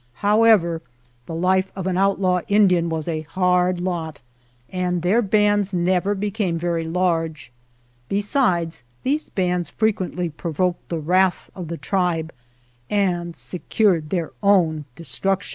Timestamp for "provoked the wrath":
10.29-11.51